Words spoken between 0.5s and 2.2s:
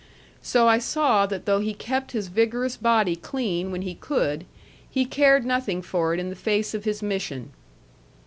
I saw that though he kept